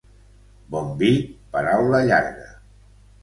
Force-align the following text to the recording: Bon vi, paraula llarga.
Bon 0.75 0.87
vi, 1.01 1.09
paraula 1.57 2.01
llarga. 2.09 2.49